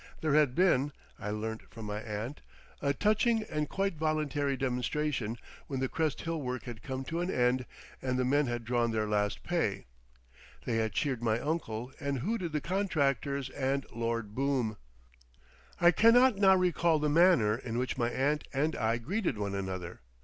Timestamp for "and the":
8.01-8.25